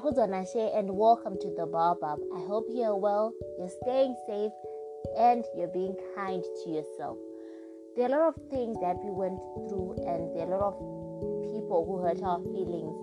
[0.00, 2.20] Nakuzanashe and welcome to the Baobab.
[2.34, 4.52] I hope you're well, you're staying safe,
[5.18, 7.18] and you're being kind to yourself.
[7.94, 9.36] There are a lot of things that we went
[9.68, 12.96] through, and there are a lot of people who hurt our feelings,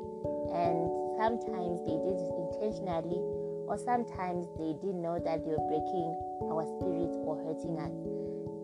[0.50, 0.89] and
[1.21, 3.21] sometimes they did it intentionally,
[3.70, 6.09] or sometimes they didn't know that they were breaking
[6.50, 7.93] our spirits or hurting us.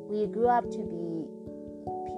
[0.09, 1.29] We grew up to be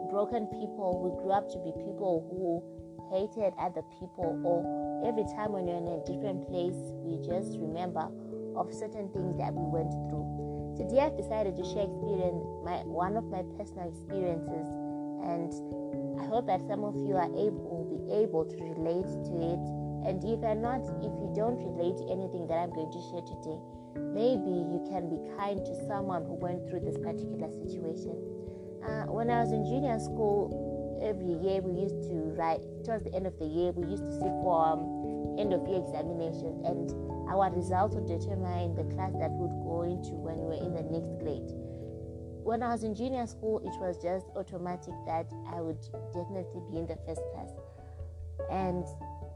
[0.07, 2.63] broken people, we grew up to be people who
[3.11, 4.63] hated other people, or
[5.05, 8.09] every time when you're in a different place, we just remember
[8.57, 10.25] of certain things that we went through.
[10.73, 14.65] Today I've decided to share experience my one of my personal experiences
[15.21, 15.53] and
[16.17, 19.63] I hope that some of you are able will be able to relate to it.
[20.09, 23.25] And if you're not, if you don't relate to anything that I'm going to share
[23.25, 23.57] today,
[24.13, 28.17] maybe you can be kind to someone who went through this particular situation.
[28.85, 30.53] Uh, when I was in junior school,
[31.05, 34.11] every year we used to write towards the end of the year we used to
[34.11, 36.91] sit for um, end of year examinations and
[37.29, 40.73] our results would determine the class that we would go into when we were in
[40.73, 41.53] the next grade
[42.45, 45.81] when I was in junior school, it was just automatic that I would
[46.13, 47.49] definitely be in the first class.
[48.51, 48.85] And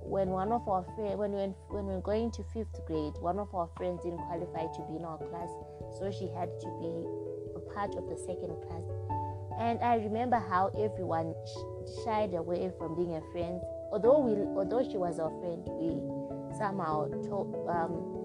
[0.06, 3.40] when one of our friends, when we when we were going to fifth grade, one
[3.40, 5.50] of our friends didn't qualify to be in our class,
[5.98, 6.94] so she had to be
[7.58, 8.86] a part of the second class.
[9.60, 11.36] And I remember how everyone
[12.04, 13.60] shied away from being a friend.
[13.92, 16.00] Although we, although she was our friend, we
[16.58, 17.12] somehow
[17.68, 18.20] um,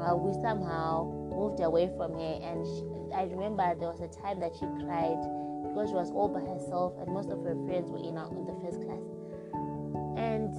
[0.00, 4.40] uh, we somehow moved away from her and she, I remember there was a time
[4.40, 5.20] that she cried
[5.68, 8.46] because she was all by herself and most of her friends were in, our, in
[8.46, 9.02] the first class.
[10.16, 10.54] And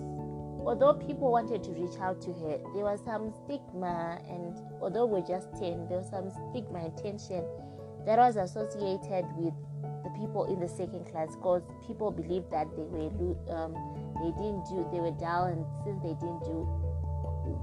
[0.68, 5.26] although people wanted to reach out to her, there was some stigma, and although we're
[5.26, 7.44] just 10, there was some stigma and tension
[8.06, 9.54] that was associated with
[10.04, 13.10] the people in the second class because people believed that they were
[13.54, 13.74] um,
[14.22, 16.68] they didn't do they were down and since they didn't do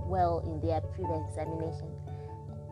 [0.06, 1.88] well in their previous examination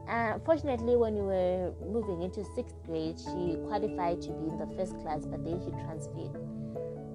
[0.08, 4.66] uh, fortunately, when we were moving into sixth grade, she qualified to be in the
[4.76, 6.30] first class, but then she transferred.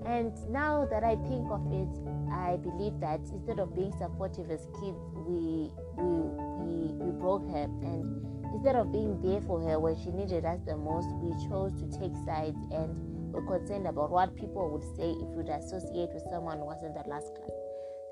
[0.06, 1.88] And now that I think of it,
[2.34, 6.20] I believe that instead of being supportive as kids, we we
[6.60, 10.60] we, we broke her, and instead of being there for her when she needed us
[10.66, 12.92] the most, we chose to take sides and
[13.32, 16.94] were concerned about what people would say if we'd associate with someone who was in
[16.94, 17.52] the last class.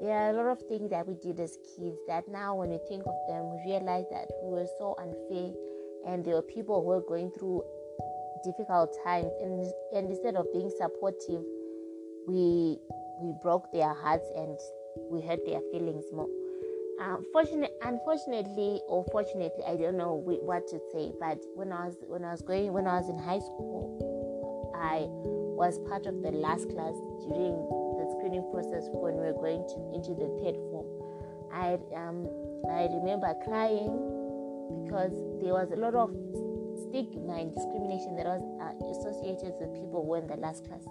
[0.01, 2.79] There are a lot of things that we did as kids that now when we
[2.87, 5.51] think of them we realize that we were so unfair
[6.07, 7.63] and there were people who were going through
[8.45, 11.43] difficult times and, and instead of being supportive
[12.27, 12.79] we
[13.21, 14.57] we broke their hearts and
[15.11, 16.29] we hurt their feelings more
[16.99, 17.25] um,
[17.83, 22.31] unfortunately or fortunately i don't know what to say but when i was when i
[22.31, 25.05] was going when i was in high school i
[25.59, 26.95] was part of the last class
[27.27, 27.51] during
[27.99, 30.87] the screening process when we were going to, into the third form.
[31.51, 32.31] I um,
[32.71, 33.91] I remember crying
[34.87, 35.11] because
[35.43, 36.15] there was a lot of
[36.87, 40.87] stigma and discrimination that was uh, associated with people who were in the last class.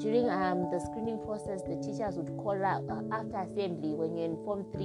[0.00, 4.32] During um, the screening process, the teachers would call out uh, after assembly when you're
[4.32, 4.80] in Form 3,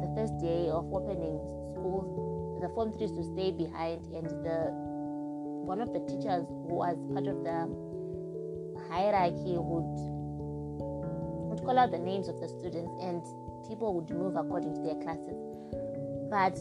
[0.00, 1.36] the first day of opening
[1.76, 2.56] school.
[2.64, 4.72] the Form 3s to stay behind, and the
[5.68, 7.68] one of the teachers who was part of the
[8.88, 9.92] hierarchy would,
[11.52, 13.20] would call out the names of the students and
[13.68, 15.36] people would move according to their classes.
[16.32, 16.56] But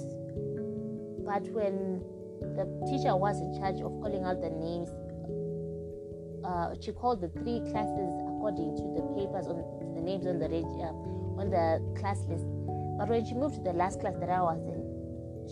[1.23, 2.03] but when
[2.59, 4.89] the teacher was in charge of calling out the names,
[6.45, 9.57] uh, she called the three classes according to the papers on
[9.95, 12.45] the names on the uh, on the class list.
[12.97, 14.79] But when she moved to the last class that I was in,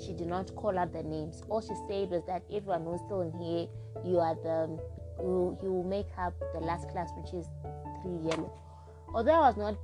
[0.05, 1.41] she did not call out the names.
[1.49, 3.67] All she said was that everyone who's still in here,
[4.05, 4.79] you are the
[5.19, 7.47] you, you make up the last class, which is
[8.01, 8.51] three yellow
[9.13, 9.75] although I was not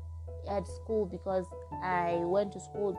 [0.50, 1.46] at school because
[1.84, 2.97] I went to school,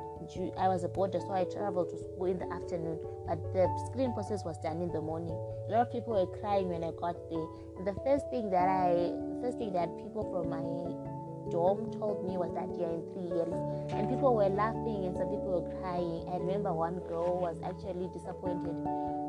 [0.59, 2.99] I was a boarder, so I traveled to school in the afternoon.
[3.27, 5.37] But the screening process was done in the morning.
[5.69, 7.47] A lot of people were crying when I got there.
[7.79, 9.13] And the first thing that I,
[9.43, 10.65] first thing that people from my
[11.51, 13.53] dorm told me was that you're in three years.
[13.93, 16.25] And people were laughing and some people were crying.
[16.33, 18.77] I remember one girl was actually disappointed.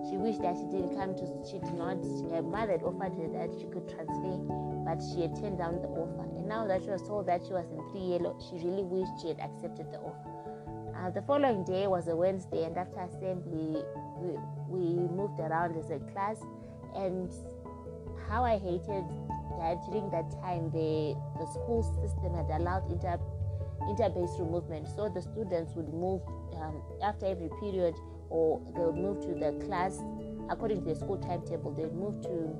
[0.10, 2.02] She wished that she didn't come to, she did not,
[2.34, 4.38] her mother had offered her that she could transfer,
[4.86, 7.54] but she had turned down the offer And now that she was told that she
[7.54, 10.42] was in three yellow, she really wished she had accepted the offer.
[10.98, 13.82] Uh, the following day was a Wednesday, and after assembly,
[14.18, 14.38] we,
[14.70, 16.38] we moved around as a class.
[16.96, 17.32] And
[18.30, 19.06] how I hated
[19.60, 23.20] that during that time, the, the school system had allowed inter
[23.90, 26.22] inter-base movement, so the students would move
[26.62, 27.96] um, after every period,
[28.32, 30.00] or they would move to the class
[30.50, 31.72] according to the school timetable.
[31.72, 32.56] They would move to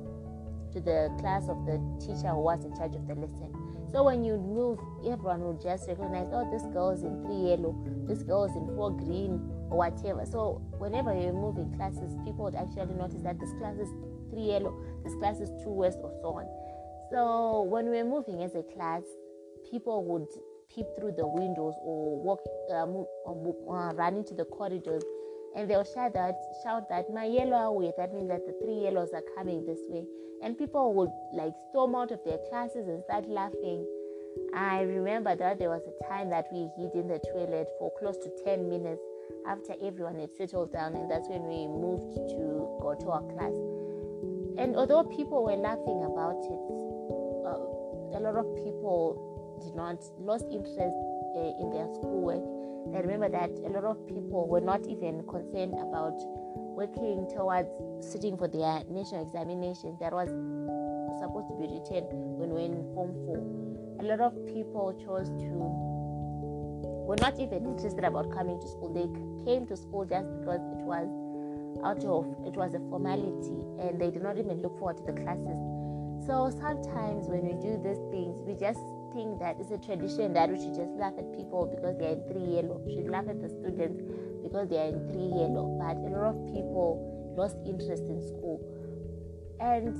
[0.74, 3.52] to the class of the teacher who was in charge of the lesson.
[3.92, 7.76] So when you move, everyone will just recognize, oh, this girl is in three yellow,
[8.08, 10.26] this girl is in four green, or whatever.
[10.26, 13.90] So whenever you're moving classes, people would actually notice that this class is
[14.30, 14.72] three yellow,
[15.04, 16.48] this class is two west, or so on.
[17.12, 19.04] So when we're moving as a class,
[19.70, 20.28] people would
[20.74, 22.40] peep through the windows or walk,
[22.74, 25.04] uh, move, or, uh, run into the corridors,
[25.56, 27.92] and they'll shout that, shout that my yellow away.
[27.98, 30.06] That means that the three yellows are coming this way,
[30.44, 33.86] and people would like storm out of their classes and start laughing.
[34.56, 38.18] I remember that there was a time that we hid in the toilet for close
[38.18, 39.02] to 10 minutes
[39.48, 43.54] after everyone had settled down, and that's when we moved to go to our class.
[44.58, 46.68] And although people were laughing about it,
[47.48, 50.96] uh, a lot of people did not lost interest
[51.36, 52.44] uh, in their schoolwork.
[52.94, 56.18] I remember that a lot of people were not even concerned about
[56.76, 57.70] working towards
[58.02, 60.30] sitting for their national examination that was
[61.22, 62.04] supposed to be written
[62.38, 64.02] when we were in Form 4.
[64.02, 65.92] A lot of people chose to
[67.06, 68.92] were not even interested about coming to school.
[68.94, 69.08] They
[69.46, 71.08] came to school just because it was
[71.84, 75.14] out of it was a formality and they did not even look forward to the
[75.14, 75.60] classes.
[76.26, 78.80] So sometimes when we do these things, we just
[79.14, 82.18] think that it's a tradition that we should just laugh at people because they are
[82.20, 82.82] in three yellow.
[82.86, 84.02] We should laugh at the students
[84.44, 85.78] because they are in three yellow.
[85.80, 88.60] But a lot of people lost interest in school.
[89.60, 89.94] And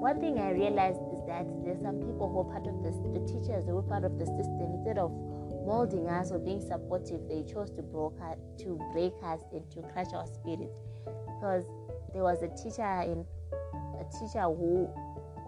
[0.00, 3.20] one thing I realized is that there's some people who are part of this, the
[3.26, 5.12] teachers who are part of the system, instead of
[5.66, 9.82] molding us or being supportive, they chose to break us, to break us and to
[9.92, 10.72] crush our spirit.
[11.04, 11.64] Because
[12.12, 13.26] there was a teacher in
[14.00, 14.88] a teacher who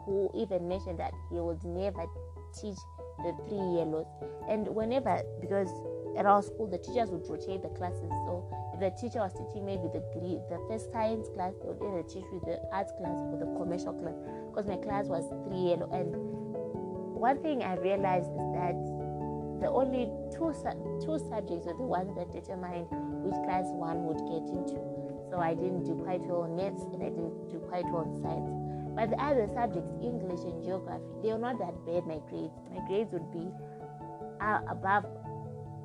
[0.05, 2.05] who even mentioned that he would never
[2.53, 2.79] teach
[3.25, 4.07] the three yellows.
[4.49, 5.71] And whenever, because
[6.17, 8.11] at our school, the teachers would rotate the classes.
[8.27, 8.45] So
[8.75, 12.25] if the teacher was teaching maybe the the first science class, they would either teach
[12.33, 14.17] with the arts class or the commercial class.
[14.51, 15.89] Because my class was three yellow.
[15.93, 16.13] And
[17.17, 18.77] one thing I realized is that
[19.63, 20.53] the only two
[21.01, 22.87] two subjects were the ones that determined
[23.23, 24.83] which class one would get into.
[25.31, 28.21] So I didn't do quite well in maths and I didn't do quite well in
[28.21, 28.72] science.
[28.95, 32.07] But the other subjects, English and geography, they were not that bad.
[32.07, 33.49] My grades, my grades would be
[34.41, 35.07] uh, above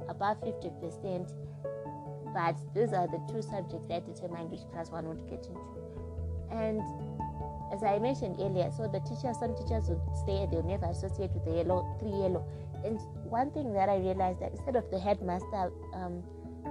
[0.10, 1.32] above fifty percent.
[2.34, 5.80] But those are the two subjects that determine which class one would get into.
[6.52, 6.82] And
[7.74, 11.46] as I mentioned earlier, so the teachers, some teachers would say they'll never associate with
[11.46, 12.46] the yellow, three yellow.
[12.86, 16.24] And one thing that I realized that instead of the headmaster um,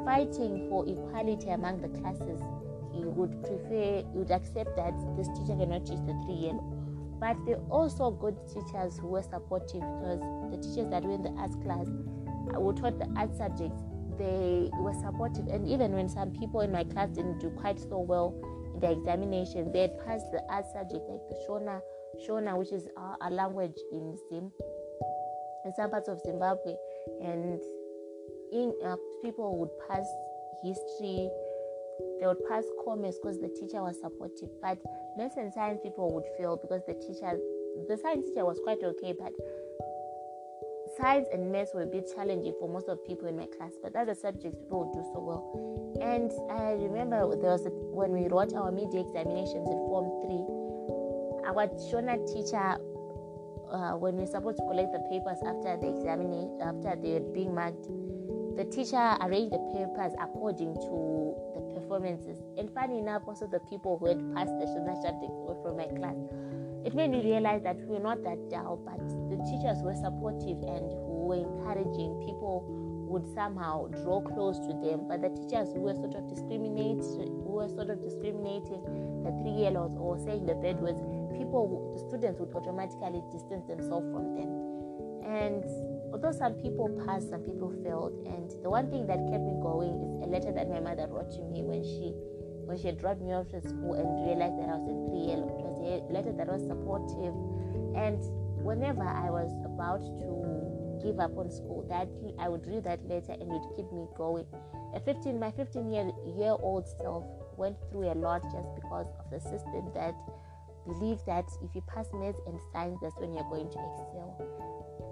[0.05, 2.41] fighting for equality among the classes,
[2.96, 6.64] he would prefer, he would accept that this teacher cannot teach the three yellow.
[7.20, 10.20] But there are also good teachers who were supportive because
[10.50, 13.81] the teachers that were in the arts class uh, who taught the art subjects,
[14.19, 15.48] they were supportive.
[15.48, 18.34] And even when some people in my class didn't do quite so well
[18.75, 21.81] in the examination, they had passed the art subject, like the Shona,
[22.26, 22.87] Shona, which is
[23.22, 24.52] a language in Zim,
[25.64, 26.75] in some parts of Zimbabwe.
[27.22, 27.60] And
[28.52, 30.06] in, uh, people would pass
[30.62, 31.31] history,
[32.20, 34.50] they would pass commerce because the teacher was supportive.
[34.62, 34.78] But
[35.16, 37.38] maths and science people would fail because the teacher,
[37.88, 39.32] the science teacher was quite okay, but
[40.96, 43.72] science and maths were a bit challenging for most of the people in my class.
[43.82, 45.44] But other subjects people would do so well.
[46.00, 50.44] And I remember there was a, when we wrote our media examinations in Form Three,
[51.49, 52.80] our Shona teacher.
[53.66, 57.26] Uh, when we were supposed to collect the papers after the examination, after they were
[57.35, 57.90] being marked,
[58.56, 61.25] the teacher arranged the papers according to
[61.87, 62.43] performances.
[62.59, 65.87] And funny enough, also the people who had passed the Shona subject were from my
[65.95, 66.19] class.
[66.85, 68.99] It made me realize that we were not that dull, but
[69.31, 72.23] the teachers were supportive and who were encouraging.
[72.26, 72.66] People
[73.07, 77.55] would somehow draw close to them, but the teachers who were sort of discriminate, who
[77.55, 78.83] were sort of discriminating
[79.23, 80.99] the three yellows or saying the bad words,
[81.35, 84.50] people, the students would automatically distance themselves from them.
[85.26, 85.62] And
[86.16, 88.16] although some people passed, some people failed.
[88.25, 91.28] And the one thing that kept me going is a letter that my mother wrote
[91.37, 92.16] to me when she
[92.64, 95.52] when she dropped me off to school and realized that I was in three yellow.
[95.61, 97.37] It was a letter that was supportive.
[97.94, 98.18] And
[98.64, 102.08] whenever I was about to give up on school, that
[102.40, 104.49] I would read that letter and it would keep me going.
[104.96, 107.28] At 15, my 15 year year old self
[107.61, 110.16] went through a lot just because of the system that
[110.88, 114.65] believed that if you pass maths and science, that's when you're going to excel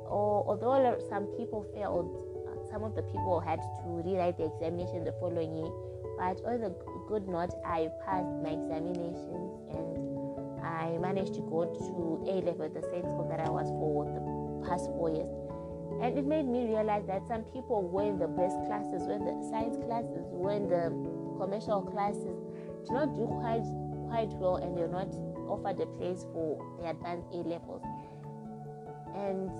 [0.09, 2.09] or although some people failed,
[2.47, 5.73] uh, some of the people had to rewrite the examination the following year.
[6.19, 6.75] But on the
[7.09, 12.83] good note, I passed my examinations and I managed to go to A level, the
[12.93, 15.29] same school that I was for the past four years.
[16.03, 19.25] And it made me realize that some people were in the best classes, were in
[19.25, 20.91] the science classes, were in the
[21.39, 22.39] commercial classes,
[22.87, 23.65] do not do quite
[24.09, 25.09] quite well, and they're not
[25.49, 27.83] offered a place for the advanced A levels.
[29.15, 29.51] And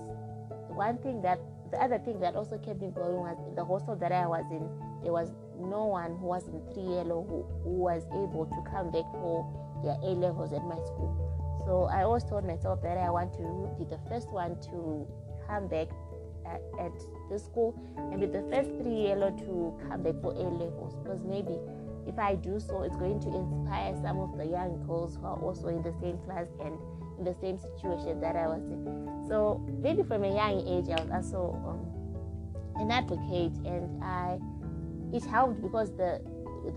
[0.75, 1.39] one thing that
[1.71, 4.69] the other thing that also kept me going was the hostel that I was in.
[5.03, 8.91] There was no one who was in three yellow who, who was able to come
[8.91, 9.43] back for
[9.83, 11.11] their A levels at my school.
[11.65, 15.07] So I always told myself that I want to be the first one to
[15.47, 15.87] come back
[16.45, 16.93] at, at
[17.29, 21.23] the school and be the first three yellow to come back for A levels because
[21.25, 21.57] maybe
[22.07, 25.41] if I do so, it's going to inspire some of the young girls who are
[25.41, 26.77] also in the same class and
[27.17, 29.14] in the same situation that I was in.
[29.27, 34.37] So maybe from a young age, I was also um, an advocate, and I
[35.13, 36.21] it helped because the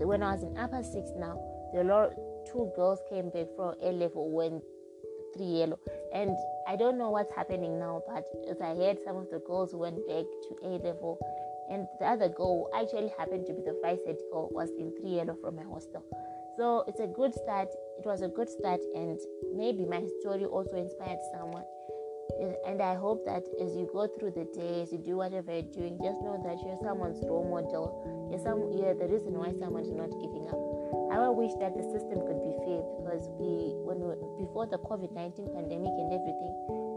[0.05, 1.37] when I was in upper six now,
[1.73, 1.83] the
[2.51, 4.61] two girls came back from A level when
[5.35, 5.79] three yellow,
[6.13, 6.35] and
[6.67, 10.07] I don't know what's happening now, but as I heard some of the girls went
[10.07, 11.19] back to A level
[11.69, 15.17] and the other girl actually happened to be the vice head girl was in three
[15.17, 16.03] yellow from my hostel.
[16.57, 19.19] So it's a good start it was a good start and
[19.53, 21.63] maybe my story also inspired someone
[22.65, 25.73] and i hope that as you go through the day as you do whatever you're
[25.73, 28.29] doing just know that you're someone's role model.
[28.31, 30.59] You're some you're the reason why someone's not giving up.
[31.09, 35.13] I wish that the system could be fair because we, when we, before the COVID
[35.13, 36.53] 19 pandemic and everything,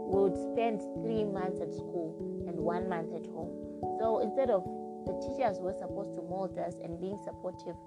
[0.09, 2.17] we would spend three months at school
[2.49, 3.53] and one month at home.
[4.01, 4.65] So instead of
[5.05, 7.77] the teachers were supposed to mold us and being supportive,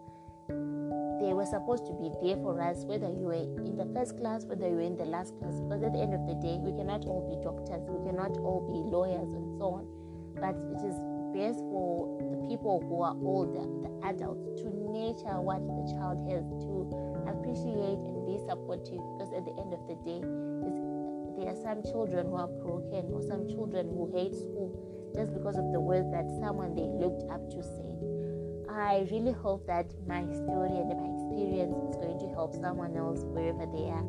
[1.20, 4.44] they were supposed to be there for us, whether you were in the first class,
[4.44, 5.60] whether you were in the last class.
[5.60, 8.60] Because at the end of the day, we cannot all be doctors, we cannot all
[8.68, 9.84] be lawyers, and so on.
[10.36, 10.96] But it is
[11.32, 16.44] best for the people who are older, the adults, to nurture what the child has,
[16.64, 16.88] to
[17.28, 19.00] appreciate and be supportive.
[19.16, 20.20] Because at the end of the day,
[21.36, 24.72] there are some children who are broken or some children who hate school
[25.14, 28.05] just because of the words that someone they looked up to said.
[28.76, 33.24] I really hope that my story and my experience is going to help someone else
[33.24, 34.04] wherever they are.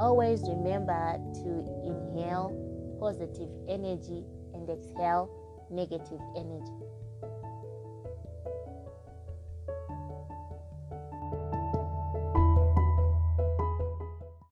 [0.00, 1.48] Always remember to
[1.86, 2.50] inhale
[2.98, 5.30] positive energy and exhale
[5.70, 6.87] negative energy.